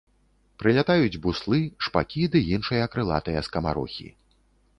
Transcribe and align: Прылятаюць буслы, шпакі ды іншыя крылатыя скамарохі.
Прылятаюць 0.61 1.19
буслы, 1.25 1.59
шпакі 1.89 2.23
ды 2.37 2.41
іншыя 2.57 2.89
крылатыя 2.95 3.45
скамарохі. 3.51 4.09